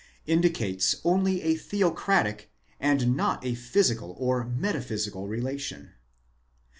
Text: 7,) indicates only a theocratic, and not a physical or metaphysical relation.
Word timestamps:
7,) 0.25 0.33
indicates 0.37 0.95
only 1.03 1.43
a 1.43 1.55
theocratic, 1.55 2.49
and 2.79 3.15
not 3.15 3.45
a 3.45 3.53
physical 3.53 4.15
or 4.17 4.47
metaphysical 4.47 5.27
relation. 5.27 5.91